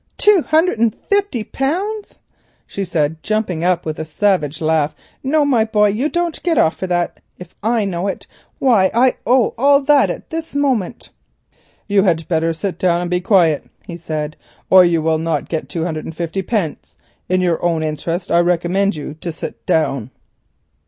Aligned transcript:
"Two 0.17 0.43
hundred 0.47 0.79
and 0.79 0.95
fifty 0.95 1.43
pounds!" 1.43 2.17
she 2.65 2.83
said, 2.83 3.21
jumping 3.21 3.63
up 3.63 3.85
with 3.85 3.99
a 3.99 4.03
savage 4.03 4.59
laugh. 4.59 4.95
"No, 5.21 5.45
my 5.45 5.63
boy, 5.63 5.89
you 5.89 6.09
don't 6.09 6.41
get 6.41 6.57
off 6.57 6.75
for 6.75 6.87
that 6.87 7.19
if 7.37 7.53
I 7.61 7.85
know 7.85 8.07
it. 8.07 8.25
Why, 8.57 8.89
I 8.95 9.17
owe 9.27 9.53
all 9.59 9.79
that 9.81 10.09
at 10.09 10.31
this 10.31 10.55
moment." 10.55 11.11
"You 11.87 12.01
had 12.01 12.27
better 12.27 12.51
sit 12.51 12.79
down 12.79 12.99
and 12.99 13.11
be 13.11 13.21
quiet," 13.21 13.69
he 13.85 13.95
said, 13.95 14.37
"or 14.71 14.83
you 14.83 15.03
will 15.03 15.19
not 15.19 15.49
get 15.49 15.69
two 15.69 15.85
hundred 15.85 16.05
and 16.05 16.15
fifty 16.15 16.41
pence. 16.41 16.95
In 17.29 17.39
your 17.39 17.63
own 17.63 17.83
interest 17.83 18.31
I 18.31 18.39
recommend 18.39 18.95
you 18.95 19.13
to 19.21 19.31
sit 19.31 19.63
down." 19.67 20.09